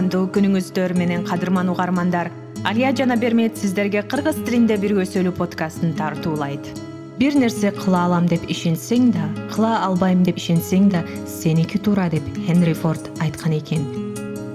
кутмандуу 0.00 0.30
күнүңүздөр 0.32 0.94
менен 0.96 1.26
кадырман 1.28 1.68
угармандар 1.68 2.30
алия 2.64 2.88
жана 2.96 3.18
бермет 3.20 3.58
сиздерге 3.60 4.00
кыргыз 4.00 4.38
тилинде 4.46 4.78
бирге 4.80 5.04
сөйлөө 5.04 5.34
подкастын 5.36 5.92
тартуулайт 5.98 6.70
бир 7.18 7.34
нерсе 7.36 7.68
кыла 7.76 8.06
алам 8.06 8.24
деп 8.30 8.46
ишенсең 8.48 9.10
да 9.12 9.26
кыла 9.52 9.74
албайм 9.84 10.22
деп 10.24 10.40
ишенсең 10.40 10.88
да 10.94 11.02
сеники 11.28 11.76
туура 11.76 12.08
деп 12.08 12.24
хенри 12.46 12.72
форд 12.72 13.10
айткан 13.20 13.58
экен. 13.58 13.84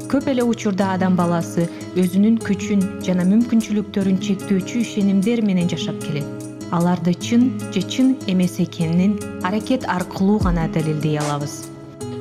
Көп 0.09 0.31
эле 0.33 0.41
учурда 0.41 0.95
адам 0.95 1.13
баласы 1.19 1.67
өзүнүн 1.93 2.41
күчүн 2.41 2.81
жана 3.05 3.27
мүмкүнчүлүктөрүн 3.29 4.17
чектөөчү 4.25 4.81
ишенимдер 4.81 5.45
менен 5.45 5.69
жашап 5.69 6.01
келет. 6.01 6.25
Аларды 6.73 7.13
чын 7.13 7.51
же 7.69 7.85
чын 7.85 8.15
эмес 8.25 8.57
экенин 8.65 9.19
аракет 9.43 9.85
аркылуу 9.85 10.39
гана 10.39 10.65
далилдей 10.73 11.19
алабыз. 11.19 11.67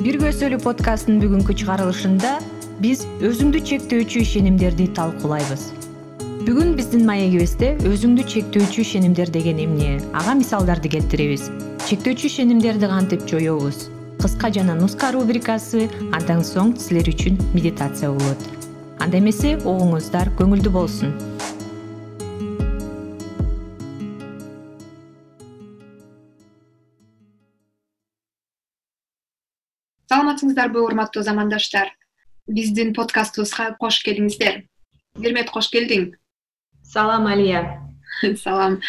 Бирге 0.05 0.35
сөйлө 0.35 0.61
подкастынын 0.61 1.25
бүгүнкү 1.25 1.57
чыгарылышында 1.63 2.35
биз 2.83 3.05
өзүңдү 3.23 3.61
чектөөчү 3.71 4.23
ишенимдерди 4.25 4.91
талкуулайбыз. 4.99 5.67
Бүгүн 6.45 6.75
биздин 6.79 7.05
маегибизде 7.09 7.75
өзүңдү 7.89 8.27
чектөөчү 8.35 8.83
ишенимдер 8.83 9.31
деген 9.33 9.63
эмне? 9.63 9.99
Ага 10.13 10.35
мисалдарды 10.41 10.91
келтиребиз. 10.93 11.51
Чектөөчү 11.89 12.31
ишенимдерди 12.31 12.91
кантип 12.91 13.29
жоебуз 13.31 13.89
кыска 14.25 14.49
жана 14.49 14.75
нуска 14.75 15.11
рубрикасы 15.13 15.85
андан 16.17 16.41
соң 16.49 16.71
силер 16.81 17.11
үчүн 17.13 17.37
медитация 17.53 18.09
болот. 18.09 18.41
Анда 18.97 19.19
эмесе 19.21 19.59
угуңуздар 19.61 20.31
көңүлдүү 20.39 20.73
болсун. 20.73 21.13
Саламатсыңыздарбы 30.09 30.81
урматтуу 30.81 31.27
замандаштар 31.27 31.93
биздин 32.49 32.93
подкастыбызга 32.95 33.75
кош 33.81 34.03
келиңиздер. 34.05 34.63
Бермет 35.19 35.51
кош 35.51 35.71
келдиң. 35.73 36.13
Салам 36.85 37.27
алия. 37.27 37.81
Салам. 38.45 38.81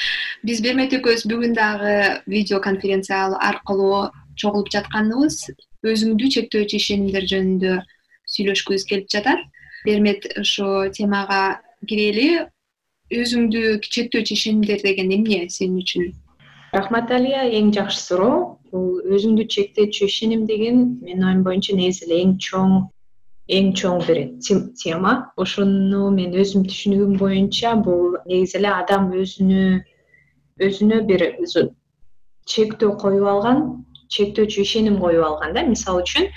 Биз 0.44 0.62
бермет 0.62 0.94
экөөбүз 0.94 1.26
бүгүн 1.30 1.56
дагы 1.56 1.96
видеоконференция 2.28 3.28
аркылуу 3.40 4.10
чогулуп 4.36 4.72
жатканыбыз. 4.74 5.46
Өзүңдү 5.86 6.32
чектөөчү 6.36 6.82
ишенимдер 6.82 7.28
жөнүндө 7.30 7.78
сүйлөшкүбүз 8.34 8.86
келип 8.90 9.10
жатат. 9.14 9.42
Бермет 9.86 10.28
ошо 10.42 10.90
темага 10.92 11.62
кирели. 11.88 12.46
Өзүңдү 13.14 13.80
чектөөчү 13.86 14.34
ишенимдер 14.34 14.82
деген 14.84 15.14
эмне 15.14 15.46
сен 15.50 15.78
үчүн? 15.80 16.12
Рахмат 16.74 17.12
алия. 17.14 17.46
Эң 17.48 17.72
жакшы 17.72 18.02
суроо 18.02 18.58
бул 18.72 19.00
өзүңдү 19.16 19.46
чектөөчү 19.56 20.10
ишеним 20.10 20.44
деген 20.50 20.82
менин 21.06 21.24
оюм 21.30 21.44
боюнча 21.46 21.78
негизи 21.78 22.10
эле 22.10 22.18
эң 22.26 22.36
чоң 22.42 22.74
эң 23.48 23.74
чоң 23.78 24.02
бир 24.08 24.20
тема. 24.82 25.14
Ошону 25.38 26.10
мен 26.14 26.34
өзүмдүн 26.34 26.70
түшүнүгүм 26.72 27.18
боюнча 27.20 27.76
бул 27.86 28.18
негизи 28.26 28.58
эле 28.60 28.72
адам 28.74 29.12
өзүнө 29.14 29.66
өзүнө 30.66 31.02
бир 31.10 31.26
чектөө 32.50 32.98
коюп 33.02 33.28
алган 33.30 33.62
чектөөчү 34.16 34.62
ишеним 34.66 35.00
коюп 35.00 35.26
алган 35.30 35.54
да. 35.54 35.66
Мисалы 35.70 36.02
үчүн 36.04 36.30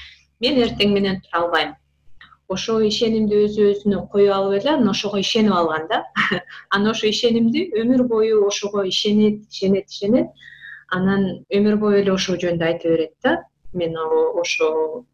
мен 0.44 0.60
эртең 0.64 0.92
менен 0.92 1.20
тура 1.24 1.44
албайм. 1.44 1.74
Ошол 2.48 2.84
ишенимди 2.88 3.40
өзү 3.44 3.72
өзүнө 3.72 4.04
кое 4.12 4.28
алып 4.32 4.60
эле 4.60 4.70
анан 4.74 4.92
ошого 4.92 5.20
ишенип 5.20 5.52
алган 5.52 5.88
да. 5.88 6.02
Анан 6.70 6.92
ошол 6.92 7.10
ишенимди 7.10 7.68
өмүр 7.76 8.06
бою 8.08 8.46
ошого 8.46 8.84
ишенет 8.88 9.44
ишенет 9.48 9.88
ишенет. 9.88 10.28
Анан 10.88 11.44
өмүр 11.52 11.76
бою 11.76 12.00
эле 12.02 12.12
ошол 12.12 12.36
жөнүндө 12.36 12.64
айта 12.64 12.88
берет 12.88 13.14
да. 13.24 13.38
Мен 13.72 13.96
ошо 13.96 15.04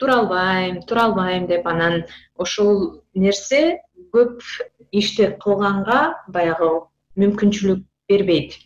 тура 0.00 0.14
албайм 0.20 0.80
тура 0.88 1.02
албайм 1.08 1.46
деп 1.46 1.66
анан 1.68 2.04
ошол 2.36 3.02
нерсе 3.14 3.78
көп 4.14 4.40
ишти 5.00 5.28
кылганга 5.44 6.00
баягы 6.28 6.70
мүмкүнчүлүк 7.20 7.84
бербейт. 8.08 8.56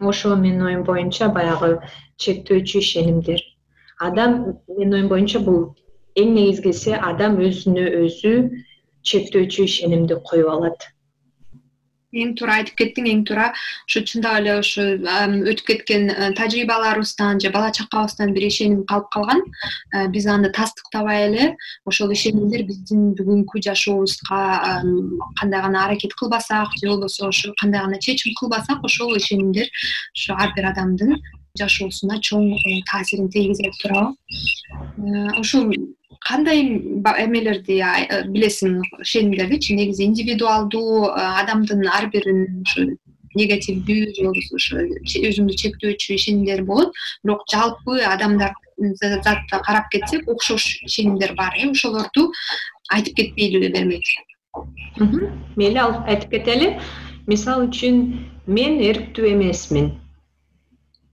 Ошол 0.00 0.36
менин 0.36 0.66
оюм 0.68 0.84
боюнча 0.84 1.30
баягы 1.32 1.80
чектөөчү 2.20 2.82
ишенимдер. 2.84 3.40
Адам 3.98 4.58
менин 4.68 4.98
оюм 5.00 5.08
боюнча 5.08 5.40
бул 5.40 5.62
эң 6.20 6.34
негизгиси 6.36 6.92
адам 7.10 7.40
өзүнө 7.40 7.86
өзү 8.02 8.34
чектөөчү 9.08 9.64
ишенимди 9.64 10.20
коюп 10.28 10.52
алат 10.52 10.86
эң 12.22 12.34
туура 12.38 12.58
айтып 12.60 12.78
кеттиң 12.80 13.08
эң 13.12 13.22
туура 13.28 13.50
ушу 13.88 14.02
чындап 14.10 14.40
эле 14.40 14.56
ушу 14.60 14.84
өтүп 15.52 15.66
кеткен 15.70 16.10
э, 16.10 16.30
тажрыйбаларыбыздан 16.38 17.40
же 17.42 17.50
бала 17.54 17.70
чакабыздан 17.78 18.34
бир 18.36 18.48
ишеним 18.48 18.84
калып 18.90 19.08
калган 19.14 19.42
э, 19.94 20.08
биз 20.08 20.26
аны 20.26 20.50
тастыктабай 20.52 21.28
эле. 21.28 21.48
Ошол 21.84 22.12
ишенимдер 22.16 22.66
биздин 22.68 23.14
бүгүнкү 23.18 23.62
жашообузга 23.68 24.42
кандай 25.40 25.62
гана 25.62 25.86
аракет 25.86 26.14
кылбасак 26.14 26.76
же 26.80 26.88
болбосо 26.88 27.28
ошо 27.28 27.54
кандай 27.60 27.80
гана 27.80 28.00
чечим 28.00 28.34
кылбасак 28.38 28.84
ошол 28.84 29.16
ишенимдер 29.16 29.66
ушу 30.14 30.34
ар 30.34 30.52
бир 30.56 30.70
адамдын 30.72 31.18
жашоосуна 31.60 32.20
чоң 32.20 32.50
э, 32.56 32.80
таасирин 32.90 33.28
тийгизет 33.30 33.76
туурабы 33.82 34.14
ошол 35.40 35.72
кандай 36.26 36.62
эмелерди 37.24 37.80
э, 37.80 38.22
билесиң 38.26 38.80
ишенимдердичи 39.00 39.74
негизи 39.78 40.04
индивидуалдуу 40.04 41.08
э, 41.08 41.26
адамдын 41.42 41.86
ар 41.88 42.08
биринин 42.12 42.62
ушу 42.62 42.86
негативдүү 43.36 44.12
же 44.16 44.24
болбосо 44.26 44.56
ошо 44.56 45.24
өзүңдү 45.30 45.58
чектөөчү 45.62 46.14
ишенимдер 46.16 46.64
болот. 46.64 46.94
Бирок 47.22 47.44
жалпы 47.52 48.00
адамдар 48.00 48.54
затта 49.02 49.60
карап 49.66 49.90
кетсек 49.92 50.28
окшош 50.28 50.80
ишенимдер 50.88 51.34
бар 51.36 51.52
э 51.56 51.68
ошолорду 51.70 52.30
айтып 52.88 53.16
кетпейлиби 53.16 53.72
бермек 53.72 54.04
мейли 55.56 55.78
айтып 55.78 56.30
кетели. 56.30 56.78
Мисалы 57.26 57.68
үчүн 57.68 58.02
мен 58.46 58.80
эрктүү 58.80 59.32
эмесмин 59.34 59.90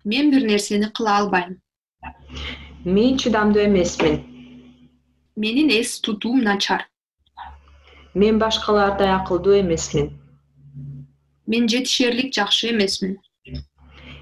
мен 0.04 0.32
бир 0.32 0.44
нерсени 0.44 0.90
кыла 0.92 1.18
албайм. 1.20 1.62
Мен 2.86 3.18
чыдамдуу 3.18 3.64
эмесмин. 3.66 4.16
Менин 5.36 5.70
эс 5.70 6.00
тутуум 6.00 6.42
начар. 6.44 6.90
Мен 8.14 8.40
башкалардай 8.40 9.10
акылдуу 9.10 9.60
эмесмин. 9.62 10.20
Мен 11.48 11.70
жетишерлик 11.70 12.34
жакшы 12.34 12.72
эмесмин. 12.72 13.18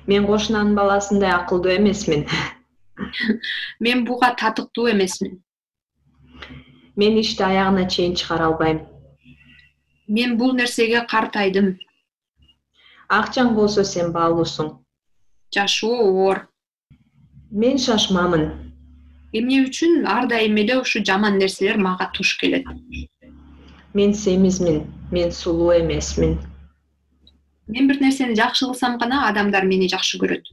Мен 0.08 0.28
кошунанын 0.28 0.76
баласындай 0.76 1.32
акылдуу 1.32 1.76
эмесмин. 1.76 2.28
Мен 3.80 4.06
буга 4.06 4.36
татыктуу 4.36 4.92
эмесмин. 4.92 5.44
Мен 6.96 7.20
ишти 7.20 7.44
аягына 7.44 7.90
чейин 7.90 8.16
чыгара 8.16 8.46
албайм. 8.46 8.88
Мен 10.08 10.38
бул 10.38 10.54
нерсеге 10.54 11.06
картайдым. 11.08 11.80
Акчаң 13.10 13.56
болсо 13.56 13.84
сен 13.84 14.14
баалуусуң 14.14 14.81
жашоо 15.54 16.00
оор. 16.00 16.48
Мен 17.52 17.78
шашмамын. 17.78 18.46
Эмне 19.34 19.58
үчүн 19.68 20.06
ар 20.08 20.28
дайым 20.28 20.56
эле 20.62 20.80
ушул 20.80 21.04
жаман 21.04 21.38
нерселер 21.38 21.78
мага 21.78 22.08
туш 22.14 22.38
келет? 22.40 22.66
Мен 23.94 24.14
семизмин 24.14 24.88
мен 25.12 25.32
сулуу 25.32 25.72
эмесмин. 25.80 26.40
Мен 27.68 27.88
бир 27.88 28.00
нерсени 28.02 28.36
жакшы 28.36 28.66
кылсам 28.66 28.98
гана 28.98 29.28
адамдар 29.30 29.66
мени 29.66 29.88
жакшы 29.88 30.20
көрөт. 30.20 30.48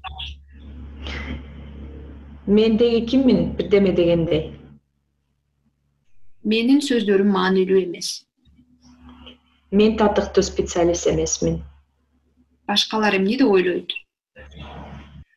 Мен 2.47 2.76
деги 2.76 3.06
киммин 3.06 3.53
бирдеме 3.56 3.92
дегендей? 3.92 4.53
Менин 6.42 6.80
сөздөрүм 6.80 7.30
маанилүү 7.34 7.84
эмес. 7.84 8.26
Мен 9.71 9.97
татыктуу 9.97 10.42
специалист 10.42 11.06
эмесмин. 11.06 11.62
Башкалар 12.66 13.16
эмне 13.16 13.36
деп 13.39 13.51
ойлойт 13.51 13.92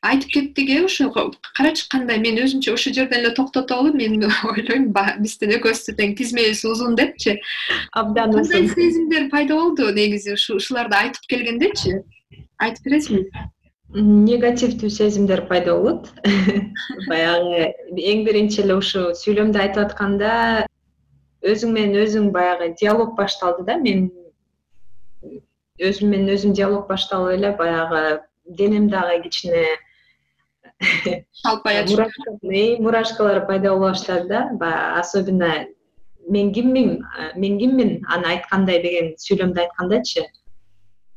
айтып 0.01 0.30
кеттик 0.33 0.69
э 0.69 0.83
ошо 0.86 1.12
карачы 1.57 1.88
кандай 1.89 2.18
мен 2.18 2.39
өзүмчө 2.42 2.74
ушул 2.74 2.94
жерден 2.94 3.19
эле 3.19 3.33
токтотобу 3.38 3.94
мен 3.94 4.24
ойлойм 4.51 4.89
биздин 5.21 5.53
экөөбүздүн 5.57 5.98
тең 6.00 6.15
тизмебиз 6.18 6.65
узун 6.65 6.95
депчи. 6.95 7.38
Абдан 7.94 8.33
кандай 8.33 8.68
сезимдер 8.68 9.30
пайда 9.30 9.56
болду 9.56 9.92
негизи 9.94 10.33
ушуларды 10.33 10.98
айтып 10.98 11.27
келгендечи. 11.30 12.01
Айтып 12.57 12.89
бересиңби 12.89 13.30
негативдүү 13.94 14.89
сезимдер 14.89 15.45
пайда 15.48 15.75
болот. 15.75 16.09
Баягы 17.12 17.69
эң 17.92 18.25
биринчи 18.25 18.63
эле 18.63 18.80
ушул 18.80 19.12
сүйлөмдү 19.19 19.59
айтып 19.59 19.83
атканда 19.86 20.65
өзүң 21.45 21.74
менен 21.75 22.01
өзүң 22.06 22.31
баягы 22.33 22.71
диалог 22.80 23.13
башталды 23.18 23.65
да 23.68 23.77
мен 23.77 24.09
өзүм 25.81 26.09
менен 26.13 26.33
өзүм 26.36 26.53
диалог 26.57 26.88
башталып 26.89 27.38
эле 27.38 27.53
баягы 27.57 28.21
денем 28.45 28.88
дагы 28.89 29.21
кичине 29.24 29.65
мурашкалар 32.81 33.45
пайда 33.47 33.73
боло 33.73 33.91
баштады 33.91 34.27
да. 34.27 34.49
Баягы 34.53 34.99
особенно 34.99 35.65
мен 36.27 36.53
киммин 36.53 37.05
мен 37.35 37.59
киммин 37.59 38.05
аны 38.07 38.25
айткандай 38.35 38.81
деген 38.81 39.13
сүйлөмдү 39.17 39.61
айткандачы 39.65 40.25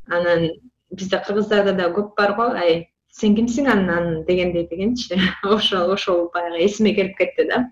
анан 0.08 0.50
бизде 0.90 1.20
кыргыздарда 1.26 1.72
да 1.76 1.88
көп 1.96 2.14
бар 2.16 2.34
го. 2.37 2.49
Ай 2.52 2.88
сен 3.11 3.37
кимсиң 3.37 3.69
анан 3.70 4.25
дегендей 4.28 4.69
дегенчи. 4.70 5.19
Ошол 5.44 5.93
ошол 5.93 6.31
баягы 6.34 6.64
эсиме 6.66 6.94
келип 6.94 7.16
кетти 7.19 7.49
да. 7.49 7.64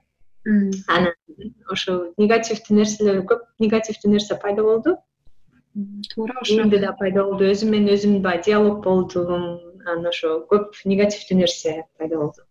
Анан 0.89 1.13
ошо 1.71 2.13
негативдүү 2.19 2.79
нерселер 2.79 3.23
көп 3.29 3.45
негативдүү 3.63 4.13
нерсе 4.13 4.39
пайда 4.43 4.63
болду. 4.63 4.97
Туура 6.15 6.41
ошо 6.41 6.57
менде 6.63 6.81
да 6.81 6.93
пайда 6.99 7.25
болду. 7.25 7.45
Өзүм 7.45 7.71
менен 7.77 7.95
өзүм 7.97 8.21
баягы 8.23 8.51
диалог 8.51 8.83
болдум 8.85 9.72
анан 9.87 10.09
ошо 10.11 10.39
көп 10.51 10.81
негативдүү 10.89 11.39
нерсе 11.39 11.83
пайда 11.99 12.19
болду. 12.23 12.47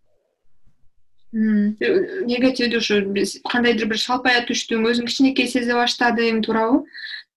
Негативдүү 1.32 2.78
ушу 2.82 3.00
кандайдыр 3.48 3.88
бир 3.92 4.00
шалпая 4.00 4.44
түштүң 4.48 4.84
өзүң 4.90 5.08
кичинекей 5.08 5.48
сезе 5.48 5.74
баштадың 5.78 6.42
туурабы? 6.44 6.82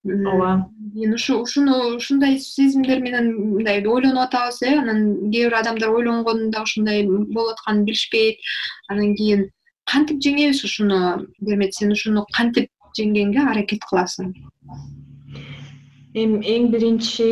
Ооба. 0.06 0.68
Кийин 0.94 1.14
ушу 1.14 1.40
ушуну 1.42 1.96
ушундай 1.96 2.38
сезимдер 2.38 3.00
менен 3.00 3.32
мындай 3.56 3.80
ойлонуп 3.80 4.26
атабыз 4.26 4.60
э 4.62 4.76
анан 4.78 5.30
кээ 5.32 5.48
бир 5.48 5.54
адамдар 5.60 5.90
ойлонгонунда 5.90 6.62
ушундай 6.62 7.06
болуп 7.06 7.56
атканын 7.56 7.84
билишпейт. 7.88 8.36
Анан 8.88 9.16
кийин 9.16 9.48
кантип 9.84 10.20
жеңебиз 10.20 10.62
ушуну? 10.68 11.26
Бермет 11.40 11.74
сен 11.74 11.92
ушуну 11.92 12.26
кантип 12.36 12.70
жеңгенге 12.98 13.48
аракет 13.50 13.82
кыласың 13.90 14.34
эми 16.16 16.38
эң 16.48 16.66
биринчи 16.72 17.26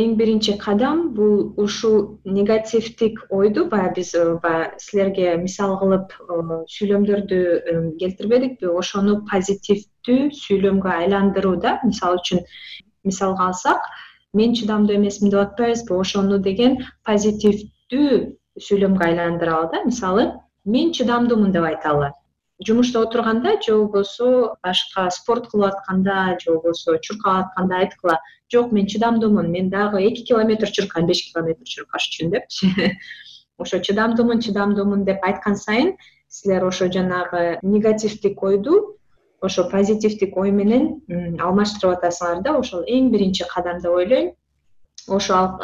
эң 0.00 0.14
биринчи 0.16 0.54
кадам 0.60 1.00
бул 1.16 1.40
ушул 1.60 1.96
негативдик 2.24 3.18
ойду 3.38 3.66
баягы 3.72 3.98
биз 3.98 4.14
э, 4.16 4.22
баягы 4.42 4.80
силерге 4.84 5.34
мисал 5.42 5.76
кылып 5.80 6.14
э, 6.16 6.60
сүйлөмдөрдү 6.74 7.40
э, 7.72 7.74
келтирбедикпи? 8.00 8.70
Ошону 8.80 9.18
позитивдүү 9.30 10.30
сүйлөмгө 10.40 10.92
айландыруу 10.94 11.56
да 11.66 11.76
мисалы 11.84 12.22
үчүн 12.22 12.40
мисалга 13.04 13.50
алсак 13.50 13.84
мен 14.32 14.56
чыдамдуу 14.56 14.96
эмесмин 14.96 15.34
деп 15.34 15.44
атпайбызбы? 15.44 16.00
Ошону 16.00 16.40
деген 16.48 16.80
позитивдүү 17.04 18.22
сүйлөмгө 18.68 19.10
айландыралы 19.10 19.68
да 19.74 19.84
мисалы 19.84 20.30
мен 20.64 20.96
чыдамдуумун 20.96 21.52
деп 21.52 21.68
айталы 21.74 22.14
жумушта 22.66 23.00
отурганда 23.00 23.56
же 23.62 23.76
болбосо 23.76 24.56
башка 24.62 25.10
спорт 25.10 25.48
кылып 25.48 25.74
атканда 25.74 26.36
же 26.40 26.52
болбосо 26.52 26.98
чуркап 26.98 27.46
атканда 27.46 27.76
айткыла 27.76 28.20
жок 28.52 28.72
мен 28.72 28.86
чыдамдуумун 28.86 29.50
мен 29.50 29.70
дагы 29.70 30.02
эки 30.08 30.22
километр 30.22 30.70
чуркайм 30.70 31.06
беш 31.06 31.32
километр 31.32 31.64
чуркаш 31.64 32.08
үчүн 32.08 32.30
депчи 32.30 32.70
ошо 33.58 33.78
чыдамдуумун 33.78 34.40
чыдамдуумун 34.40 35.04
деп 35.04 35.24
айткан 35.24 35.56
сайын 35.56 35.96
силер 36.28 36.64
ошо 36.64 36.90
жанагы 36.92 37.58
негативдик 37.62 38.42
ойду 38.42 38.96
ошо 39.40 39.64
позитивдик 39.70 40.36
ой 40.36 40.50
менен 40.50 41.00
алмаштырып 41.40 41.96
атасыңар 41.96 42.42
да. 42.44 42.56
Ошол 42.58 42.84
эң 42.84 43.10
биринчи 43.10 43.44
кадам 43.48 43.80
деп 43.80 43.92
ойлойм 43.92 44.32
ошол 45.08 45.56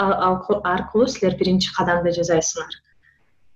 аркылуу 0.64 1.06
силер 1.06 1.37
биринчи 1.37 1.72
кадамды 1.76 2.14
жасайсыңар 2.16 2.81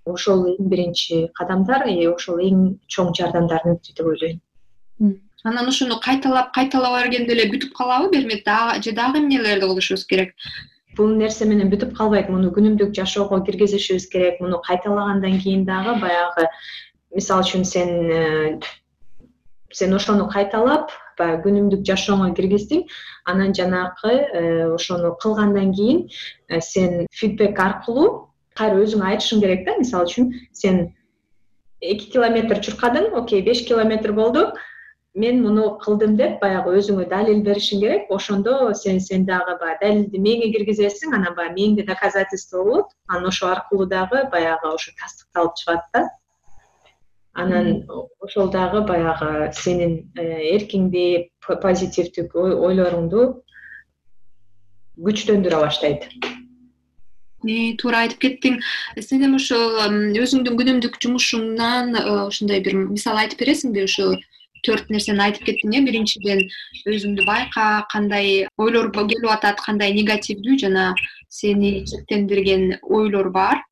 ошол 0.05 0.47
эң 0.53 0.69
биринчи 0.71 1.27
кадамдар 1.37 1.85
ошол 2.13 2.41
эң 2.41 2.63
чоң 2.87 3.13
жардамдар 3.17 3.61
мүнөттүү 3.65 3.97
деп 3.97 4.07
ойлойм. 4.13 4.39
Анан 5.43 5.67
ушуну 5.67 5.99
кайталап 5.99 6.53
кайталай 6.53 7.03
бергенде 7.03 7.33
эле 7.33 7.47
бүтүп 7.49 7.73
калабы 7.73 8.11
бермек 8.11 8.43
же 8.83 8.91
дагы 8.91 9.19
эмнелерди 9.19 9.65
кылышыбыз 9.65 10.05
керек? 10.05 10.35
Бул 10.97 11.15
нерсе 11.15 11.45
менен 11.45 11.69
бүтүп 11.71 11.95
калбайт 11.97 12.29
муну 12.29 12.51
күнүмдүк 12.51 12.93
жашоого 12.93 13.41
киргизишибиз 13.45 14.07
керек 14.11 14.41
муну 14.41 14.61
кайталагандан 14.61 15.39
кийин 15.39 15.65
дагы 15.65 15.95
баягы 16.01 16.47
мисалы 17.15 17.43
үчүн 17.43 17.63
сен 17.65 17.89
э, 18.11 18.59
сен 19.71 19.95
ошону 19.95 20.27
кайталап 20.29 20.91
баягы 21.17 21.45
күнүмдүк 21.47 21.85
жашооңо 21.87 22.33
киргиздиң 22.35 22.83
анан 23.25 23.55
жанагы 23.55 24.11
э, 24.11 24.73
ошону 24.73 25.15
кылгандан 25.21 25.73
кийин 25.73 26.07
э, 26.49 26.59
сен 26.61 27.07
фидбек 27.11 27.59
аркылуу 27.59 28.30
кайра 28.57 28.81
өзүң 28.83 29.03
айтышың 29.11 29.41
керек 29.43 29.65
да. 29.67 29.77
Мисалы 29.79 30.09
үчүн 30.09 30.31
сен 30.51 30.81
эки 31.81 32.11
километр 32.13 32.61
чуркадың 32.65 33.11
окей 33.21 33.43
беш 33.45 33.65
километр 33.67 34.13
болду. 34.13 34.51
Мен 35.13 35.41
муну 35.43 35.65
кылдым 35.83 36.15
деп 36.15 36.37
баягы 36.39 36.77
өзүңө 36.79 37.09
далил 37.11 37.41
беришиң 37.43 37.81
керек. 37.83 38.07
Ошондо 38.15 38.71
сен 38.79 39.01
сен 39.03 39.25
дагы 39.27 39.57
баягы 39.59 39.83
далилди 39.83 40.21
мээңе 40.23 40.51
киргизесиң 40.55 41.17
анан 41.17 41.35
баягы 41.35 41.57
мээңде 41.57 41.85
доказательство 41.89 42.63
болот. 42.63 42.95
Анан 43.07 43.27
ошол 43.27 43.51
аркылуу 43.51 43.89
дагы 43.91 44.23
баягы 44.31 44.71
ошо 44.71 44.95
тастыкталып 45.01 45.59
чыгат 45.59 45.85
да. 45.93 46.07
Анан 47.33 47.85
ошол 48.19 48.49
дагы 48.51 48.85
баягы 48.87 49.51
сенин 49.55 50.11
э, 50.15 50.55
эркиңди 50.55 51.31
позитивдүү 51.47 52.55
ойлоруңду 52.55 53.27
күчтөндүрө 54.99 55.65
баштайт 55.65 56.07
туура 57.79 58.03
айтып 58.05 58.19
кеттиң. 58.25 58.59
Сен 58.99 59.23
эми 59.25 59.39
ушул 59.39 59.79
өзүңдүн 60.21 60.57
күнүмдүк 60.59 60.99
жумушуңнан 61.03 61.95
э, 61.95 62.03
ушундай 62.27 62.61
бир 62.65 62.75
мисал 62.89 63.17
айтып 63.21 63.41
бересиңби? 63.43 63.85
Ушу 63.89 64.11
төрт 64.65 64.91
нерсени 64.93 65.23
айтып 65.25 65.47
кеттиң 65.49 65.75
э. 65.79 65.81
Биринчиден 65.87 66.45
өзүңдү 66.89 67.25
байка 67.25 67.85
кандай 67.91 68.47
ойлор 68.57 68.91
келип 68.93 69.29
атат 69.31 69.61
кандай 69.65 69.93
негативдүү 69.97 70.59
жана 70.61 70.93
сени 71.29 71.83
чектендирген 71.85 72.79
ойлор 72.81 73.31
бар. 73.31 73.63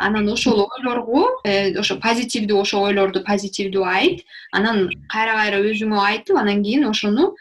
Анан 0.00 0.30
ошол 0.32 0.64
ойлорго 0.64 1.26
э, 1.44 1.76
ошо 1.78 1.98
позитивдүү 2.00 2.62
ошол 2.62 2.88
ойлорду 2.88 3.24
позитивдүү 3.26 3.84
айт. 3.84 4.24
Анан 4.52 4.88
кайра 5.12 5.36
кайра 5.42 5.60
өзүңө 5.60 6.00
айтып 6.06 6.40
анан 6.40 6.62
кийин 6.64 6.88
ошону 6.88 7.34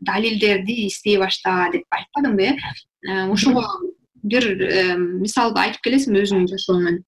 далилдерди 0.00 0.86
издей 0.86 1.18
башта 1.18 1.68
деп 1.72 1.84
айтпадыңбы 1.90 2.54
э. 2.54 3.28
Ошого 3.32 3.64
бир 4.24 4.48
мисалды 5.20 5.60
айтып 5.66 5.84
келесиңби 5.88 6.24
өзүңдүн 6.24 6.50
жашооңдон 6.54 7.02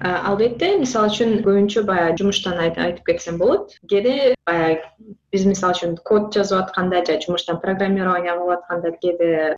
албетте 0.00 0.76
мисалы 0.78 1.10
үчүн 1.10 1.38
көбүнчө 1.42 1.82
баягы 1.86 2.18
жумуштан 2.20 2.58
айтып 2.62 3.04
кетсем 3.06 3.38
болот. 3.38 3.72
Кээде 3.90 4.34
баягы 4.46 5.14
биз 5.32 5.46
мисалы 5.46 5.74
үчүн 5.74 5.96
код 6.06 6.30
жазып 6.34 6.60
атканда 6.60 7.02
же 7.06 7.18
жумуштан 7.24 7.58
программирование 7.64 8.36
кылып 8.38 8.58
атканда 8.58 8.92
кээде 9.02 9.56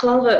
кыла 0.00 0.36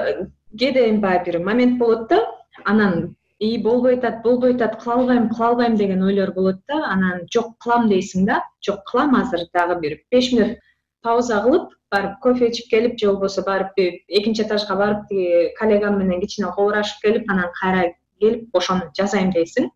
кээде 0.58 0.86
баягы 1.04 1.32
бир 1.32 1.44
момент 1.44 1.78
болот 1.78 2.08
да. 2.08 2.22
Анан 2.64 3.14
ии 3.40 3.58
болбой 3.58 3.98
атат 3.98 4.22
болбой 4.22 4.54
атат 4.54 4.80
кыла 4.82 4.94
албайм 5.02 5.28
кыла 5.28 5.48
албайм 5.48 5.76
деген 5.76 6.02
ойлор 6.02 6.32
болот 6.32 6.60
да. 6.68 6.86
Анан 6.88 7.26
жок 7.30 7.58
кылам 7.58 7.90
дейсиң 7.90 8.24
да. 8.24 8.40
Жок 8.64 8.84
кылам 8.90 9.20
азыр 9.20 9.44
дагы 9.52 9.80
бир 9.80 9.98
беш 10.10 10.32
мүнөт 10.32 10.56
пауза 11.02 11.42
кылып 11.44 11.72
барып 11.92 12.18
кофе 12.22 12.48
ичип 12.48 12.70
келип 12.70 12.98
же 12.98 13.08
болбосо 13.10 13.42
барып 13.42 13.78
экинчи 14.08 14.42
этажга 14.42 14.76
барып 14.76 15.08
тиги 15.08 15.52
коллегам 15.58 15.98
менен 15.98 16.20
кичине 16.20 16.52
кобурашып 16.56 17.02
келип 17.02 17.30
анан 17.30 17.50
кайра 17.60 17.92
келип 18.20 18.56
ошону 18.56 18.90
жазайм 18.98 19.32
дейсиң. 19.34 19.68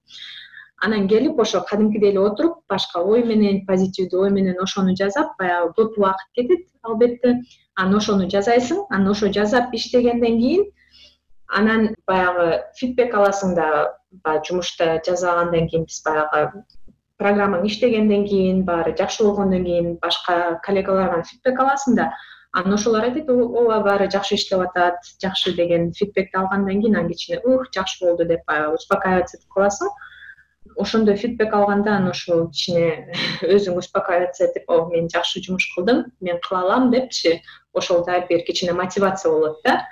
Анан 0.85 1.09
келип 1.09 1.41
ошо 1.41 1.65
кадимкидей 1.69 2.11
эле 2.11 2.21
отуруп 2.21 2.63
башка 2.69 3.03
ой 3.03 3.25
менен 3.25 3.65
позитивдүү 3.67 4.23
ой 4.29 4.31
менен 4.31 4.63
ошону 4.63 4.95
жазап 4.97 5.37
баягы 5.39 5.73
көп 5.79 5.99
убакыт 5.99 6.33
кетет 6.35 6.67
албетте. 6.83 7.41
Анан 7.75 7.99
ошону 7.99 8.31
жасайсың 8.31 8.87
анан 8.91 9.11
ошо 9.11 9.33
жасап 9.33 9.75
иштегенден 9.75 10.41
кийин 10.41 10.67
анан 11.49 11.95
баягы 12.07 12.63
фидбек 12.79 13.15
аласың 13.15 13.55
да 13.55 13.69
баягы 14.25 14.45
жумушта 14.49 15.01
жасагандан 15.07 15.69
кийин 15.69 15.85
биз 15.89 16.03
баягы 16.05 16.65
программаң 17.21 17.67
иштегенден 17.69 18.25
кийин 18.29 18.65
баары 18.69 18.95
жакшы 18.99 19.25
болгондон 19.25 19.65
кийин 19.65 19.93
башка 20.03 20.59
коллегалардан 20.67 21.25
фидбек 21.29 21.61
аласың 21.65 21.97
да 22.01 22.11
анан 22.53 22.75
ошолор 22.79 23.05
айтат 23.09 23.31
ооба 23.31 23.81
баары 23.85 24.11
жакшы 24.13 24.37
иштеп 24.37 24.65
атат 24.69 25.13
жакшы 25.23 25.55
деген 25.57 25.93
фидбекти 25.93 26.37
алгандан 26.37 26.83
кийин 26.83 26.97
анан 26.97 27.09
кичине 27.13 27.41
ух 27.45 27.71
жакшы 27.75 28.05
болду 28.05 28.25
деп 28.25 28.45
баягы 28.47 28.75
успокаиваться 28.81 29.39
этип 29.39 29.49
каласың 29.57 29.93
ошондой 30.77 31.17
фидбек 31.17 31.55
алганда 31.55 31.97
анан 31.97 32.11
ошол 32.11 32.49
кичине 32.51 33.13
өзүң 33.43 33.79
успокаиваться 33.81 34.45
этип 34.45 34.71
о 34.71 34.87
мен 34.91 35.09
жакшы 35.13 35.43
жумуш 35.43 35.69
кылдым 35.75 36.05
мен 36.21 36.41
кыла 36.41 36.63
алам 36.63 36.91
депчи. 36.91 37.43
Ошол 37.73 38.05
дагы 38.05 38.27
бир 38.29 38.45
кичине 38.47 38.73
мотивация 38.73 39.33
болот 39.33 39.61
да. 39.65 39.87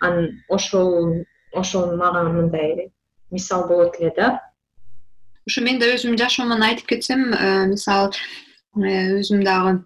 Анан 0.00 0.30
ошол 0.48 1.24
ошол 1.52 1.96
мага 1.96 2.22
мындай 2.28 2.92
мисал 3.30 3.66
болот 3.68 4.00
эле 4.00 4.12
да 4.16 4.47
ушу 5.48 5.64
мен 5.64 5.80
да 5.80 5.88
өзүмдүн 5.94 6.20
жашоомдон 6.20 6.64
айтып 6.66 6.90
кетсем 6.92 7.30
э, 7.32 7.66
мисалы 7.70 8.12
э, 8.76 9.16
өзүм 9.18 9.40
дагы 9.46 9.78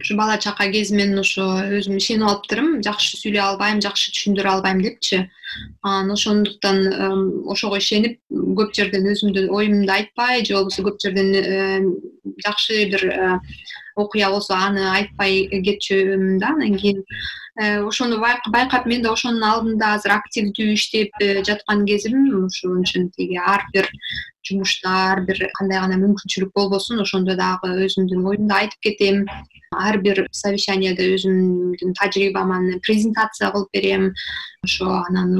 ушу 0.00 0.16
бала 0.16 0.38
чака 0.40 0.70
кезимен 0.72 1.18
ошо 1.20 1.44
өзүм 1.78 2.00
ишенип 2.00 2.30
алыптырмын 2.30 2.80
жакшы 2.86 3.20
сүйлөй 3.20 3.44
албайм 3.44 3.82
жакшы 3.84 4.12
түшүндүрө 4.16 4.50
албайм 4.56 4.80
депчи. 4.84 5.20
Анан 5.82 6.10
ошондуктан 6.16 6.80
ошого 7.46 7.78
ишенип 7.78 8.18
көп 8.58 8.74
жерден 8.74 9.06
өзүмдүн 9.12 9.52
оюмду 9.52 9.92
айтпай 9.92 10.44
же 10.44 10.56
болбосо 10.56 10.82
көп 10.88 10.98
жерден 11.04 11.94
жакшы 12.44 12.88
бир 12.90 13.06
э, 13.12 13.38
окуя 13.96 14.32
болсо 14.32 14.56
аны 14.56 14.82
айтпай 14.96 15.46
кетчүмүн 15.52 16.38
да 16.40 16.54
анан 16.56 16.76
кийин 16.80 17.04
ошону 17.86 18.18
байкап 18.18 18.86
мен 18.90 19.02
да 19.04 19.12
ошонун 19.12 19.44
алдында 19.46 19.94
азыр 19.94 20.16
активдүү 20.16 20.72
иштеп 20.74 21.14
жаткан 21.46 21.84
кезим 21.86 22.24
үчүн 22.48 23.12
тиги 23.14 23.38
ар 23.38 23.62
бир 23.72 23.86
жумушта 24.46 24.92
ар 25.12 25.22
бир 25.26 25.40
кандай 25.58 25.80
гана 25.80 25.98
мүмкүнчүлүк 26.02 26.52
болбосун 26.54 27.00
ошондо 27.04 27.36
дагы 27.38 27.72
өзүмдүн 27.86 28.26
оюмду 28.30 28.54
айтып 28.54 28.80
кетем. 28.88 29.24
Ар 29.74 29.98
бир 30.04 30.26
совещанияда 30.30 31.06
өзүмдүн 31.16 31.96
тажрыйбаманы 32.00 32.78
презентация 32.86 33.50
кылып 33.54 33.72
берем. 33.72 34.12
Ошо 34.64 34.90
анан 35.08 35.34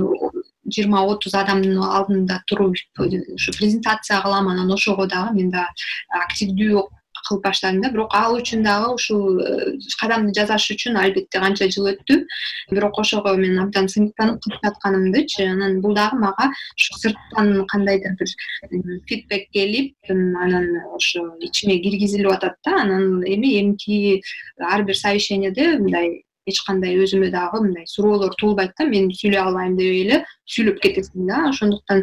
жыйырма 0.64 1.04
отуз 1.12 1.34
адамдын 1.36 1.78
алдында 1.84 2.40
туруп 2.48 2.76
ушу 2.98 3.56
презентация 3.58 4.20
кылам 4.22 4.48
анан 4.48 4.72
ошого 4.72 5.06
дагы 5.06 5.36
мен 5.36 5.50
дагы 5.52 5.88
активдүү 6.24 6.88
кылып 7.28 7.44
баштадым 7.44 7.82
да 7.82 7.90
бирок 7.92 8.14
ал 8.14 8.36
үчүн 8.38 8.64
дагы 8.64 8.94
ушул 8.94 9.40
э, 9.40 9.76
кадамды 10.00 10.34
жасаш 10.36 10.66
үчүн 10.74 10.98
албетте 11.00 11.40
канча 11.40 11.68
жыл 11.68 11.90
өттү. 11.92 12.24
Бирок 12.70 12.98
ошого 12.98 13.34
мен 13.36 13.58
абдан 13.62 13.88
сыймыктанып 13.88 14.42
кылып 14.42 14.66
жатканымдычы 14.66 15.46
анан 15.52 15.80
бул 15.80 15.94
дагы 15.94 16.18
мага 16.18 16.50
ушу 16.74 16.98
сырттан 17.00 17.64
кандайдыр 17.70 18.16
бир 18.18 19.00
фидбек 19.08 19.48
келип 19.52 19.94
анан 20.10 20.68
ошо 20.94 21.30
ичиме 21.40 21.78
киргизилип 21.78 22.32
атат 22.32 22.58
да. 22.64 22.82
Анан 22.82 23.22
эми 23.22 23.60
эмки 23.60 24.22
ар 24.58 24.82
бир 24.84 24.96
совещанияде 24.96 25.78
мындай 25.78 26.23
эч 26.46 26.60
кандай 26.66 26.98
өзүмө 27.00 27.30
дагы 27.32 27.60
мындай 27.64 27.86
суроолор 27.88 28.34
туулбайт 28.40 28.74
да 28.78 28.84
мен 28.88 29.08
сүйлөй 29.16 29.40
албайм 29.40 29.76
деп 29.78 29.92
эле 29.96 30.18
сүйлөп 30.50 30.80
кетесиң 30.82 31.28
да. 31.28 31.40
Ошондуктан 31.48 32.02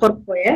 коркпой 0.00 0.42
э? 0.44 0.54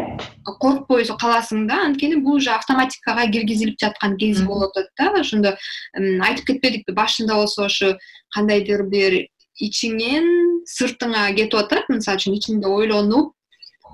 Коркпой 0.61 1.07
каласың 1.09 1.67
да. 1.69 1.81
Анткени 1.89 2.21
бул 2.21 2.37
уже 2.41 2.53
автоматикага 2.53 3.27
киргизилип 3.33 3.81
жаткан 3.81 4.19
кез 4.21 4.43
болуп 4.45 4.77
атат 4.77 4.91
да. 5.01 5.13
Ошондо 5.21 5.55
айтып 5.97 6.53
кетпедикпи 6.53 6.93
башында 6.93 7.41
болсо 7.41 7.65
ошо 7.71 7.95
кандайдыр 8.37 8.85
бир 8.93 9.23
ичиңен 9.63 10.29
сыртыңа 10.69 11.31
кетип 11.39 11.63
атат. 11.65 11.89
Мисалы 11.89 12.21
үчүн 12.21 12.37
ичиңде 12.37 12.69
ойлонуп 12.69 13.33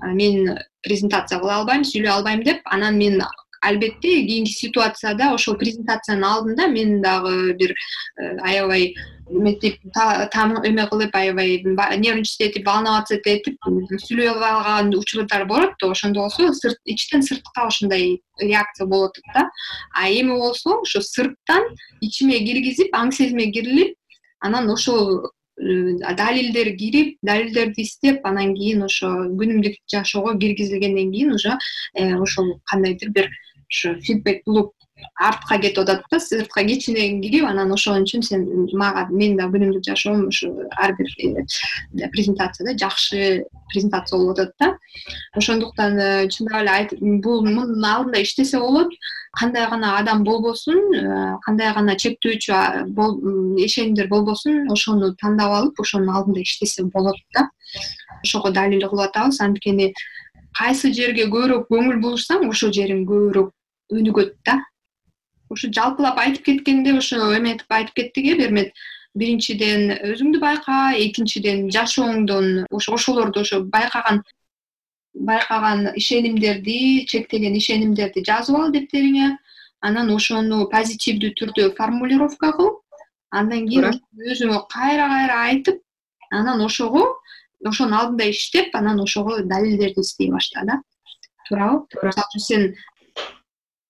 мен 0.03 0.57
презентация 0.83 1.39
кыла 1.39 1.61
албайм 1.61 1.87
сүйлөй 1.87 2.11
албайм 2.11 2.43
деп 2.43 2.61
анан 2.65 2.97
мен 2.97 3.21
албетте 3.61 4.25
кийинки 4.25 4.51
ситуацияда 4.51 5.33
ошол 5.35 5.57
презентациянын 5.61 6.27
алдында 6.27 6.67
мен 6.67 7.01
дагы 7.01 7.53
бир 7.53 7.73
э, 7.73 8.37
аябай 8.41 8.93
эметип 9.29 9.79
эме 10.65 10.87
кылып 10.89 11.15
аябай 11.15 11.61
нервничать 11.63 12.41
этип 12.49 12.67
волноваться 12.67 13.15
этип 13.15 13.57
сүйлөй 13.65 14.31
албай 14.33 14.51
калган 14.51 14.93
учурлар 14.97 15.45
болот 15.45 15.75
да 15.81 15.91
ошондо 15.91 16.27
болсо 16.27 16.73
ичтен 16.85 17.23
сыртка 17.23 17.67
ошондой 17.67 18.21
реакция 18.39 18.87
болуп 18.87 19.11
атат 19.11 19.33
да. 19.33 19.49
А 19.93 20.09
эми 20.09 20.37
болсо 20.37 20.81
ошо 20.81 21.01
сырттан 21.01 21.63
ичиме 22.01 22.39
киргизип 22.39 22.95
аң 22.95 23.11
сезиме 23.11 23.51
кирилип 23.51 23.95
анан 24.39 24.69
ошол 24.69 25.27
э, 25.61 26.15
далилдер 26.17 26.75
кирип 26.75 27.17
далилдерди 27.21 27.81
издеп 27.81 28.25
анан 28.25 28.55
кийин 28.55 28.83
ошо 28.83 29.07
күнүмдүк 29.39 29.79
жашоого 29.87 30.37
киргизилгенден 30.37 31.11
кийин 31.11 31.33
уже 31.33 31.57
э, 31.95 32.15
ошол 32.15 32.59
кандайдыр 32.65 33.09
бир 33.09 33.29
ушу 33.71 33.95
фидбек 34.05 34.43
булуп 34.45 34.73
артка 35.19 35.57
кетип 35.59 35.79
атат 35.83 36.03
да 36.11 36.19
сыртка 36.19 36.63
кичине 36.65 37.21
кирип 37.21 37.45
анан 37.47 37.71
ошон 37.73 38.03
үчүн 38.03 38.23
сен 38.25 38.45
мага 38.77 39.07
менин 39.09 39.37
дагы 39.37 39.57
күнүмдүк 39.57 39.85
жашоом 39.87 40.27
ушу 40.27 40.51
ар 40.77 40.95
бир 40.97 41.07
э, 41.17 42.09
презентацияда 42.11 42.77
жакшы 42.77 43.45
презентация 43.71 44.19
болуп 44.19 44.39
атат 44.39 44.53
да. 44.59 44.77
Ошондуктан 45.35 45.97
э, 45.99 46.29
чындап 46.29 46.61
эле 46.61 47.21
бул 47.23 47.45
мунун 47.45 47.85
алдында 47.85 48.21
иштесе 48.21 48.59
болот 48.59 48.91
кандай 49.39 49.67
гана 49.69 49.97
адам 49.99 50.23
болбосун 50.23 50.81
э, 50.93 51.37
кандай 51.45 51.73
гана 51.73 51.95
чектөөчү 51.95 52.53
ишенимдер 53.65 54.07
болбосун 54.07 54.69
ошону 54.71 55.15
тандап 55.21 55.55
алып 55.61 55.79
ошонун 55.79 56.15
алдында 56.15 56.41
иштесе 56.41 56.83
болот 56.83 57.17
да. 57.33 57.49
Ошого 58.23 58.51
далил 58.51 58.87
кылып 58.89 59.09
атабыз. 59.09 59.39
Анткени 59.41 59.93
кайсы 60.57 60.91
жерге 60.93 61.25
көбүрөөк 61.31 61.71
көңүл 61.71 62.01
бурушсаң 62.03 62.49
ошол 62.49 62.73
жериң 62.75 63.05
көбүрөөк 63.07 63.53
өнүгөт 63.91 64.35
да. 64.45 64.57
Ушу 65.51 65.71
жалпылап 65.75 66.19
айтып 66.19 66.45
кеткенде 66.45 66.95
ошо 66.97 67.19
эметип 67.37 67.71
айтып 67.71 67.95
кеттик 67.95 68.25
э 68.33 68.35
бермет 68.39 68.73
биринчиден 69.15 69.91
өзүңдү 70.11 70.39
байка 70.39 70.93
экинчиден 70.95 71.69
жашооңдон 71.75 72.67
ошо 72.71 72.93
ошолорду 72.95 73.41
ошо 73.41 73.61
байкаган 73.63 74.21
байкаган 75.13 75.89
ишенимдерди 75.95 77.05
чектеген 77.05 77.55
ишенимдерди 77.55 78.23
жазып 78.23 78.55
ал 78.55 78.71
дептериңе. 78.71 79.37
Анан 79.81 80.11
ошону 80.13 80.67
позитивдүү 80.69 81.33
түрдө 81.39 81.71
формулировка 81.75 82.51
кыл. 82.53 82.75
Андан 83.31 83.67
кийин 83.67 83.97
өзүңө 84.31 84.59
кайра 84.69 85.07
кайра 85.09 85.39
айтып 85.49 85.81
анан 86.31 86.61
ошого 86.61 87.03
ошонун 87.65 87.97
алдында 87.97 88.29
иштеп 88.29 88.75
анан 88.75 88.99
ошого 89.01 89.41
далилдерди 89.43 90.01
издей 90.05 90.31
башта 90.31 90.63
да. 90.65 90.79
Туурабы. 91.47 91.85
Мисалы 92.03 92.27
үчүн 92.29 92.45
сен 92.45 92.67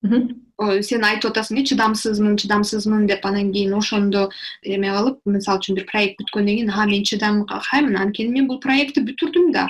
сен 0.02 1.04
айтып 1.06 1.32
атасың 1.32 1.60
э 1.62 1.64
чыдамсызмын 1.70 2.38
чыдамсызмын 2.42 3.08
деп 3.08 3.26
анан 3.26 3.52
кийин 3.54 3.74
ошондо 3.78 4.30
эме 4.64 4.90
кылып 4.96 5.20
мисалы 5.26 5.62
үчүн 5.62 5.78
бир 5.78 5.86
проект 5.92 6.20
бүткөндөн 6.22 6.56
кийин 6.58 6.72
а 6.74 6.86
мен 6.86 7.04
чыдамкаймын 7.04 7.98
анткени 8.04 8.34
мен 8.38 8.48
бул 8.48 8.60
проектти 8.66 9.06
бүтүрдүм 9.06 9.52
да 9.54 9.68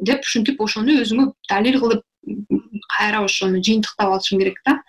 деп 0.00 0.22
ушинтип 0.22 0.60
ошону 0.60 1.00
өзүңө 1.02 1.32
далил 1.50 1.80
кылып 1.80 2.02
кайра 2.96 3.24
ошону 3.24 3.62
жыйынтыктап 3.62 4.12
алышың 4.16 4.42
керек 4.42 4.62
да 4.66 4.80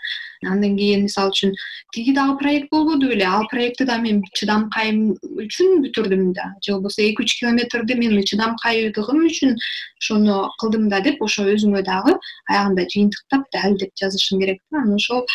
андан 0.46 0.77
кийин 0.77 1.03
мисалы 1.08 1.32
үчүн 1.32 1.53
тиги 1.94 2.13
дагы 2.13 2.38
проект 2.38 2.70
болбоду 2.72 3.10
беле. 3.10 3.25
Ал 3.25 3.48
проектти 3.50 3.86
да 3.86 3.98
мен 3.98 4.22
чыдамкайым 4.34 5.17
үчүн 5.44 5.82
бүтүрдүм 5.86 6.34
да. 6.34 6.53
Же 6.62 6.74
болбосо 6.74 7.01
эки 7.01 7.24
үч 7.24 7.38
километрди 7.39 7.96
мен 7.98 8.22
чыдамкайдыгым 8.24 9.25
үчүн 9.29 9.56
ошону 10.01 10.50
кылдым 10.60 10.89
да 10.89 11.01
деп 11.01 11.22
ошо 11.22 11.48
өзүңө 11.53 11.84
дагы 11.86 12.17
аягында 12.50 12.86
жыйынтыктап 12.94 13.48
далилдеп 13.53 13.96
жазышың 13.98 14.44
керек 14.44 14.62
да. 14.72 14.84
Анан 14.84 14.96
ошол 15.01 15.25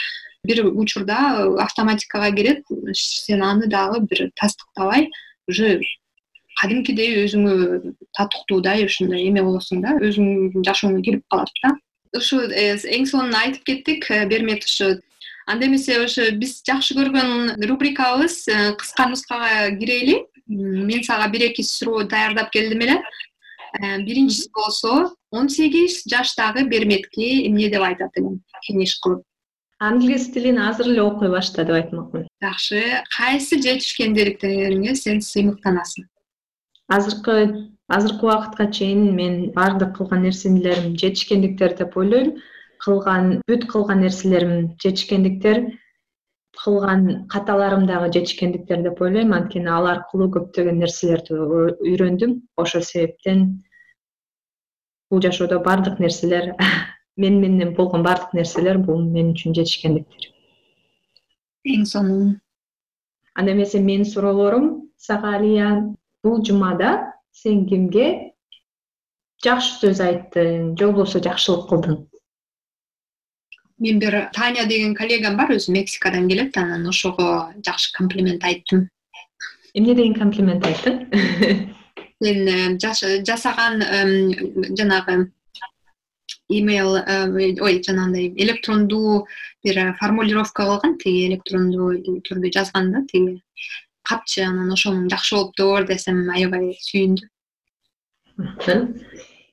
бир 0.44 0.64
учурда 0.66 1.18
автоматикага 1.62 2.30
кирет 2.36 2.64
сен 2.94 3.42
аны 3.42 3.66
дагы 3.66 4.00
бир 4.06 4.30
тастыктабай 4.36 5.08
уже 5.48 5.80
кадимкидей 6.60 7.24
өзүңө 7.24 7.94
татыктуудай 8.16 8.84
ушундай 8.86 9.28
эме 9.28 9.42
болосуң 9.46 9.82
да 9.84 9.94
өзүңдүн 9.98 10.66
жашооңо 10.66 11.02
кирип 11.06 11.24
калат 11.30 11.52
да 11.62 11.72
ушу 12.16 12.42
э, 12.48 12.76
эң 12.76 13.06
сонун 13.08 13.34
айтып 13.34 13.64
кеттик 13.64 14.10
э, 14.10 14.26
бермет 14.28 14.64
ушу 14.64 15.00
анда 15.46 15.66
эмесе 15.66 15.98
ошо 16.02 16.28
биз 16.36 16.60
жакшы 16.66 16.94
көргөн 16.98 17.56
рубрикабыз 17.68 18.46
э, 18.48 18.74
кыска 18.78 19.08
нускага 19.08 19.70
кирели. 19.78 20.22
Мен 20.46 21.02
сага 21.04 21.30
бир 21.32 21.48
эки 21.48 21.62
суроо 21.62 22.04
даярдап 22.04 22.50
келдим 22.50 22.82
эле. 22.82 23.02
Биринчиси 23.80 24.50
болсо 24.52 25.14
он 25.30 25.48
сегиз 25.48 26.02
жаштагы 26.04 26.66
берметке 26.68 27.46
эмне 27.46 27.70
деп 27.72 27.82
айтат 27.82 28.18
элең 28.20 28.40
кеңеш 28.66 28.98
кылып? 29.00 29.22
Англис 29.80 30.28
тилин 30.34 30.58
азыр 30.60 30.92
эле 30.92 31.02
окуй 31.02 31.30
башта 31.32 31.64
деп 31.64 31.78
айтмакмын 31.78 32.26
жакшы. 32.42 32.82
Кайсы 33.16 33.56
жетишкендиктериңе 33.62 34.94
сен 34.94 35.22
сыймыктанасың? 35.24 36.04
Азыркы 36.92 37.38
азыркы 37.96 38.26
убакытка 38.26 38.66
чейин 38.72 39.14
мен 39.14 39.52
баардык 39.52 39.96
кылган 39.96 40.22
нерселерим 40.22 40.96
жетишкендиктер 40.96 41.76
деп 41.76 41.96
ойлойм. 41.96 42.36
Кылган 42.82 43.42
бүт 43.48 43.66
кылган 43.70 44.00
нерселерим 44.00 44.76
жетишкендиктер 44.82 45.78
кылган 46.62 47.26
каталарым 47.28 47.86
дагы 47.86 48.12
жетишкендиктер 48.12 48.82
деп 48.82 49.00
ойлойм. 49.00 49.32
Анткени 49.32 49.68
ал 49.68 49.86
аркылуу 49.86 50.30
көптөгөн 50.36 50.80
нерселерди 50.80 51.36
үйрөндүм. 51.36 52.40
Ошол 52.56 52.82
себептен 52.82 53.62
бул 55.10 55.20
жашоодо 55.20 55.60
баардык 55.60 55.98
нерселер 56.00 56.54
мен 57.16 57.40
менен 57.40 57.74
болгон 57.74 58.02
баардык 58.02 58.32
нерселер 58.32 58.78
бул 58.78 59.02
мен 59.04 59.34
үчүн 59.36 59.54
жетишкендиктер. 59.54 60.32
Эң 61.68 61.84
сонун. 61.86 62.38
Анда 63.34 63.52
эмесе 63.52 63.80
менин 63.80 64.04
суроолорум 64.04 64.88
сага 64.96 65.36
алия 65.36 65.74
бул 66.24 66.42
жумада 66.44 67.11
сен 67.32 67.66
кимге? 67.68 68.06
Жакшы 69.42 69.74
сөз 69.80 70.00
айттың 70.04 70.72
же 70.78 70.86
болбосо 70.86 71.20
жакшылык 71.24 71.68
кылдың. 71.70 72.00
Мен 73.82 73.98
бир 73.98 74.18
таня 74.36 74.66
деген 74.70 74.94
коллегам 74.94 75.36
бар 75.36 75.50
өзү 75.56 75.72
мексикадан 75.74 76.28
келет 76.30 76.56
анан 76.56 76.86
ошого 76.86 77.52
жакшы 77.66 77.92
комплимент 77.96 78.44
айттым. 78.44 78.88
Эмне 79.74 79.96
деген 79.98 80.14
комплимент 80.14 80.64
айттың? 80.66 81.00
Сен 82.22 82.46
э, 82.46 82.78
жасаган 83.26 83.82
жанагы 84.78 85.32
имейл 86.48 86.96
э, 86.96 87.60
ой 87.60 87.82
жанагындай 87.82 88.28
электрондуу 88.36 89.26
бир 89.64 89.96
формулировка 89.98 90.62
кылган 90.62 90.98
тиги 90.98 91.26
электрондуу 91.28 92.20
түрдө 92.28 92.52
жазган 92.54 92.92
да 92.92 93.02
тиги 93.10 93.40
катчы 94.12 94.44
анан 94.44 94.72
ошону 94.76 95.08
жакшы 95.08 95.34
болуптур 95.36 95.86
десем 95.88 96.28
аябай 96.36 96.76
сүйүндү 96.88 97.24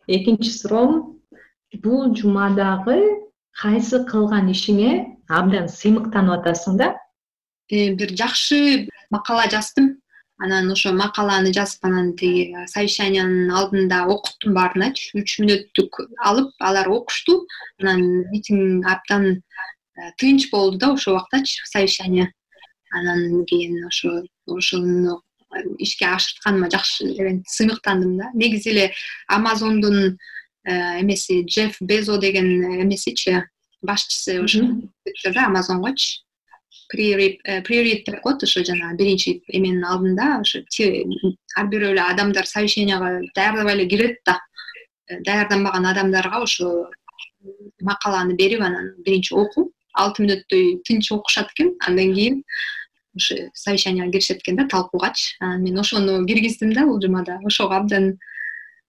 экинчи 0.10 0.52
суроом 0.52 1.20
бул 1.84 2.16
жумадагы 2.16 2.98
кайсы 3.62 4.04
кылган 4.10 4.50
ишиңе 4.52 4.92
абдан 5.30 5.68
сыймыктанып 5.70 6.40
атасың 6.40 6.78
да? 6.82 6.94
Э, 7.70 7.94
бир 7.94 8.16
жакшы 8.18 8.88
макала 9.12 9.46
жаздым. 9.52 9.98
Анан 10.40 10.72
ошо 10.72 10.94
макаланы 10.96 11.52
жазып 11.54 11.84
анан 11.84 12.14
тиги 12.16 12.56
совещаниянын 12.72 13.52
алдында 13.52 14.06
окуттум 14.14 14.56
баарыначы 14.56 15.20
үч 15.20 15.36
мүнөттүк 15.44 16.00
алып 16.32 16.64
алар 16.64 16.88
окушту. 16.90 17.44
Анан 17.82 18.06
митинг 18.32 18.88
абдан 18.88 19.28
э, 19.36 20.12
тынч 20.18 20.50
болду 20.52 20.80
да 20.80 20.94
ошол 20.94 21.18
убактачы 21.18 21.62
совещание 21.68 22.32
анан 22.92 23.46
кийин 23.46 23.86
ошо 23.86 24.24
ошону 24.58 25.22
ишке 25.78 26.06
ашыртканыма 26.06 26.70
жакшы 26.70 27.06
сыймыктандым 27.48 28.18
да. 28.18 28.32
Негизи 28.34 28.70
эле 28.70 28.94
амазондун 29.28 30.18
эмеси 30.66 31.44
джеф 31.44 31.78
безо 31.80 32.18
деген 32.18 32.82
эмесичи 32.82 33.44
башчысы 33.82 34.42
ошо 34.44 34.62
да 35.34 35.46
амазонгочу 35.48 36.22
пририд 36.90 38.06
деп 38.06 38.22
коет 38.22 38.44
ошо 38.44 38.64
жанагы 38.64 38.98
биринчи 38.98 39.42
эменин 39.48 39.84
алдында 39.86 40.42
ошо 40.42 40.60
ар 41.56 41.66
бирөө 41.68 41.92
эле 41.94 42.02
адамдар 42.02 42.46
совещанияга 42.46 43.22
даярдабай 43.36 43.76
эле 43.76 43.88
кирет 43.88 44.18
да. 44.26 44.40
Даярданбаган 45.10 45.86
адамдарга 45.86 46.44
ошо 46.44 46.90
макаланы 47.82 48.34
берип 48.36 48.62
анан 48.62 48.94
биринчи 49.06 49.34
окуп 49.34 49.72
алты 49.94 50.24
мүнөттөй 50.24 50.82
тынч 50.86 51.12
окушат 51.12 51.52
экен. 51.54 51.76
Андан 51.80 52.14
кийин 52.14 52.44
ушу 53.16 53.36
совещанияга 53.54 54.12
киришет 54.12 54.40
экен 54.40 54.58
да 54.58 54.68
талкуугачы 54.68 55.36
анан 55.40 55.64
мен 55.64 55.80
ошону 55.80 56.26
киргиздим 56.26 56.74
да 56.74 56.86
бул 56.86 57.02
жумада. 57.02 57.40
Ошого 57.44 57.76
абдан 57.78 58.18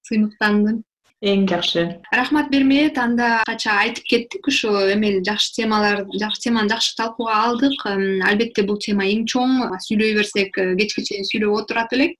сыймыктандым. 0.02 0.84
Эң 1.20 1.44
жакшы. 1.44 2.00
Рахмат 2.10 2.48
бермет 2.48 2.96
анда 2.96 3.42
кача 3.44 3.74
айтып 3.82 4.04
кеттик. 4.08 4.46
Ушу 4.48 4.70
эме 4.88 5.20
жакшы 5.20 5.52
темалар 5.52 6.06
жакшы 6.16 6.40
теманы 6.46 6.70
жакшы 6.72 6.94
талкууга 6.96 7.34
алдык. 7.44 7.84
Албетте 7.84 8.64
бул 8.64 8.78
тема 8.80 9.04
эң 9.04 9.26
чоң. 9.28 9.68
Сүйлөй 9.84 10.14
берсек 10.16 10.56
э, 10.56 10.72
кечке 10.80 11.04
чейин 11.04 11.28
сүйлөп 11.28 11.58
отурат 11.60 11.92
элек 11.92 12.16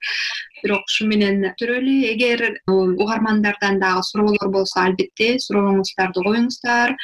бирок 0.62 0.84
ушу 0.88 1.06
менен 1.10 1.42
бүтүрөлү 1.44 1.94
эгер 2.12 2.42
угармандардан 2.70 3.80
дагы 3.82 4.02
суроолор 4.08 4.50
болсо 4.52 4.80
албетте 4.84 5.36
сурооңуздарды 5.44 6.24
коюңуздар 6.26 6.94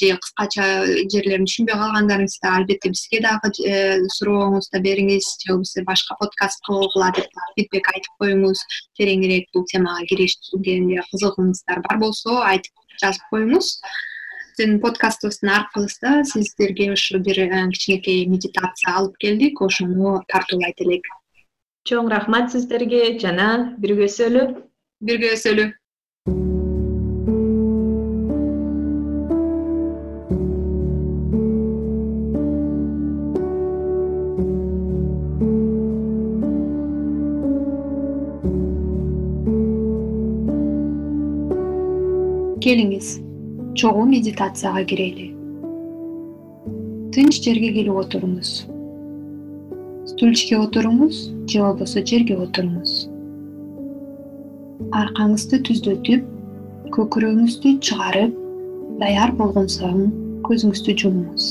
же 0.00 0.12
кыскача 0.24 0.68
жерлерин 1.12 1.48
түшүнбөй 1.48 1.78
калгандарыңызда 1.82 2.54
албетте 2.58 2.92
бизге 2.94 3.20
дагы 3.24 3.52
э, 3.66 4.00
сурооңузду 4.16 4.80
бериңиз 4.86 5.28
же 5.44 5.52
болбосо 5.52 5.84
башка 5.90 6.16
подкаст 6.20 6.64
кылгыла 6.66 7.12
деп 7.16 7.44
фидбек 7.58 7.92
айтып 7.94 8.24
коюңуз. 8.24 8.64
Тереңирээк 8.98 9.52
бул 9.54 9.66
темага 9.70 10.06
киришкенге 10.10 11.04
кызыгыңыздар 11.12 11.84
бар 11.88 12.00
болсо 12.02 12.40
айтып 12.42 12.98
жазып 13.02 13.30
коюңуз. 13.32 13.78
Биздин 14.54 14.78
подкастыбыздын 14.78 15.50
аркыбызда 15.50 16.10
сиздерге 16.30 16.92
ушу 16.92 17.18
бир 17.18 17.40
э, 17.46 17.66
кичинекей 17.74 18.24
медитация 18.26 18.94
алып 19.00 19.18
келдик. 19.18 19.60
Ошону 19.62 20.20
тартуулайт 20.30 20.80
элек 20.86 21.10
чоң 21.84 22.06
рахмат 22.08 22.46
сиздерге 22.48 23.00
жана 23.20 23.46
биргөсөлү 23.80 24.44
биргөөсөлү 25.04 25.66
келиңиз. 42.64 43.08
Чогуу 43.76 44.06
медитацияга 44.08 44.86
кирели. 44.88 45.32
Тынч 47.12 47.42
жерге 47.44 47.74
келип 47.76 47.98
отуруңуз 48.06 48.62
стульчикке 50.14 50.60
отуруңуз 50.62 51.16
же 51.50 51.58
болбосо 51.58 52.02
жерге 52.06 52.36
отуруңуз. 52.38 52.90
Аркаңызды 54.94 55.58
түздөтүп 55.66 56.28
көкүрөгүңүздү 56.94 57.72
чыгарып 57.88 58.36
даяр 59.00 59.34
болгон 59.40 59.66
соң 59.74 60.06
көзүңүздү 60.46 60.94
жумуңуз. 61.02 61.48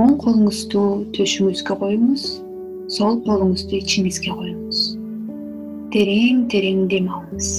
Оң 0.00 0.16
колуңузду 0.24 0.86
төшүңүзгө 1.18 1.78
коюңуз 1.84 2.26
сол 2.96 3.20
колуңузду 3.28 3.82
ичиңизге 3.82 4.32
коюңуз. 4.32 4.84
Терең 5.92 6.46
терең 6.54 6.86
дем 6.88 7.12
алыңыз 7.12 7.54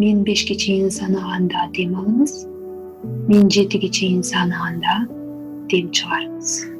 мен 0.00 0.24
бешке 0.24 0.56
чейин 0.56 0.88
санаганда 0.90 1.68
дем 1.76 1.98
алыңыз 2.00 2.38
мен 3.28 3.50
жетиге 3.52 3.92
чейин 3.98 4.24
санаганда 4.24 5.02
дем 5.68 5.92
чыгарыңыз 5.92 6.73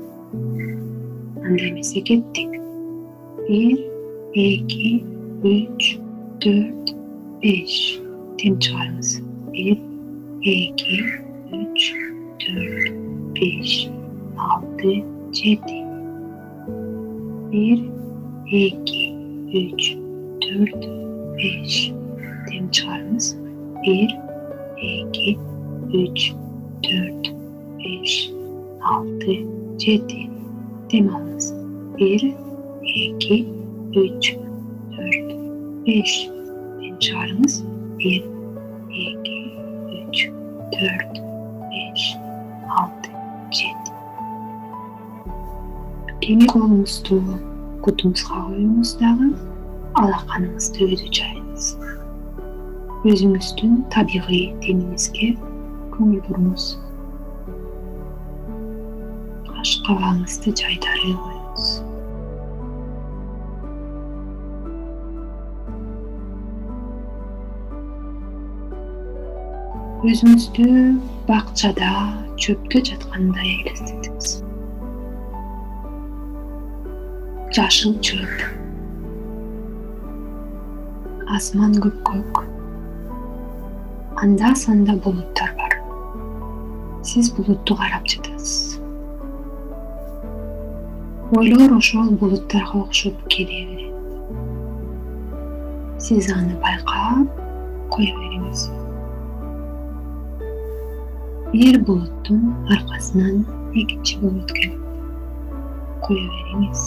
андай 1.45 1.71
эмесе 1.71 2.01
кеттик 2.01 2.53
бир 3.49 3.79
эки 4.35 5.05
үч 5.45 5.83
төрт 6.41 6.93
беш. 7.43 7.75
Дем 8.41 8.57
чыгарыңыз. 8.65 9.11
Бир 9.53 9.77
эки 10.53 10.97
үч 11.59 11.85
төрт 12.45 12.97
беш 13.37 13.75
алты 14.49 14.95
жети. 15.37 15.79
Бир 17.53 17.85
эки 18.65 19.05
үч 19.61 19.93
төрт 20.47 20.91
беш. 21.37 21.81
Дем 22.49 22.71
чыгарыңыз. 22.73 23.33
Бир 23.85 24.17
эки 24.81 25.37
үч 25.93 26.31
төрт 26.89 27.35
беш 27.85 28.21
алты 28.81 29.43
жети 29.79 30.34
бир 31.03 32.23
эки 32.83 33.37
үч 33.99 34.29
төрт 34.95 35.31
беш. 35.87 36.13
Дем 36.79 36.95
чыгарыңыз 37.03 37.57
бир 37.99 38.23
эки 38.91 39.39
үч 39.99 40.23
төрт 40.77 41.19
беш 41.73 42.05
алты 42.79 43.11
жети. 43.51 43.91
Эми 46.31 46.47
колуңузду 46.47 47.19
кутуңузга 47.83 48.47
коюңуз 48.47 48.95
дагы 49.03 49.33
алаканыңызды 49.99 50.87
өзү 50.95 51.11
жайыңыз 51.19 51.75
өзүңүздүн 53.11 53.83
табигый 53.91 54.47
демиңизге 54.63 55.35
көңүл 55.99 56.23
буруңуз 56.29 56.71
кабагыңызды 59.89 60.55
жайдарый 60.61 61.15
коюңуз 61.25 61.67
өзүңүздү 70.15 70.71
бакчада 71.29 71.93
чөптө 72.45 72.85
жаткандай 72.91 73.55
элестетиңиз 73.61 74.35
жашыл 77.55 77.93
чөп. 78.03 78.41
Асман 81.31 81.77
көккөк. 81.79 82.41
Анда 84.25 84.51
санда 84.59 84.97
булуттар 85.05 85.53
бар. 85.61 85.77
Сиз 87.07 87.31
булутту 87.37 87.77
карап 87.79 88.09
ойлор 91.39 91.73
ошол 91.77 92.11
булуттарга 92.21 92.79
окшоп 92.81 93.17
келе 93.33 93.61
берет 93.71 93.95
сиз 96.05 96.29
аны 96.35 96.55
байкап 96.63 97.41
кое 97.95 98.11
бериңиз. 98.19 98.61
Бир 101.55 101.81
булуттун 101.89 102.43
аркасынан 102.77 103.37
экинчи 103.83 104.21
булут 104.23 104.55
келет 104.61 104.83
кое 106.07 106.23
бериңиз 106.37 106.83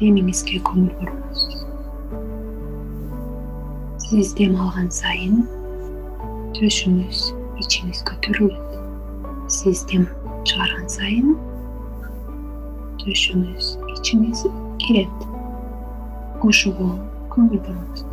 демиңизге 0.00 0.60
көңүл 0.68 0.92
буруңуз 1.00 1.46
сиз 4.06 4.34
дем 4.38 4.54
алган 4.62 4.90
сайын 4.94 5.42
төшүңүз 6.58 7.22
ичиңиз 7.64 8.04
көтөрүлөт 8.10 9.50
сиз 9.56 9.84
дем 9.90 10.04
чыгарган 10.46 10.88
сайын 10.90 11.34
төшүңүз 13.02 13.72
ичиңиз 13.96 14.44
кирет. 14.82 15.26
Ошого 16.46 16.88
көңүл 17.32 17.60
буруңуз 17.66 18.04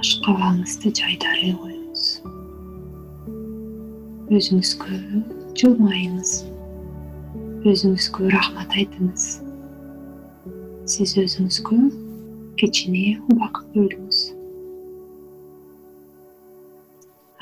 кабагыңызды 0.00 0.92
жайдарый 0.96 1.52
коюңуз. 1.60 2.04
Өзүңүзгө 4.32 4.98
жылмайыңыз 5.60 6.32
өзүңүзгө 7.68 8.32
рахмат 8.32 8.72
айтыңыз. 8.80 9.28
Сиз 10.88 11.16
өзүңүзгө 11.20 11.80
кичине 12.62 13.18
убакыт 13.28 13.72
бөлүңүз. 13.76 14.26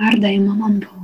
Ар 0.09 0.19
дайым 0.23 0.51
аман 0.57 0.81
болуңуз 0.83 0.98